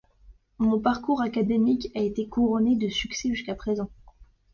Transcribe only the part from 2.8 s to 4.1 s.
succès jusqu'à présent.